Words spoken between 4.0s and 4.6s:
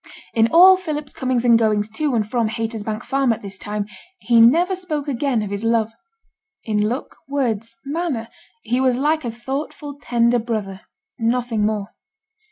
he